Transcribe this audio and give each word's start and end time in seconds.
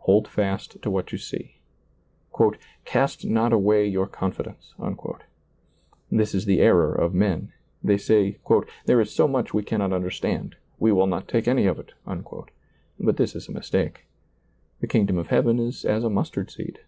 Hold 0.00 0.28
fast 0.28 0.82
to 0.82 0.90
what 0.90 1.10
you 1.10 1.16
see." 1.16 1.56
Cast 2.84 3.24
not 3.26 3.50
away 3.54 3.86
your 3.86 4.06
confidence." 4.06 4.74
This 6.10 6.34
is 6.34 6.44
the 6.44 6.60
error 6.60 6.94
of 6.94 7.14
men; 7.14 7.54
they 7.82 7.96
say," 7.96 8.36
There 8.84 9.00
is 9.00 9.10
so 9.10 9.26
much 9.26 9.54
we 9.54 9.62
cannot 9.62 9.94
understand, 9.94 10.56
we 10.78 10.92
will 10.92 11.06
not 11.06 11.28
take 11.28 11.48
any 11.48 11.64
of 11.64 11.78
it;" 11.78 11.94
but 13.00 13.16
this 13.16 13.34
is 13.34 13.48
a 13.48 13.52
mistake. 13.52 14.04
The 14.80 14.86
kingdom 14.86 15.16
of 15.16 15.28
heaven 15.28 15.58
is 15.58 15.86
as 15.86 16.04
a 16.04 16.10
mustard 16.10 16.50
seed. 16.50 16.80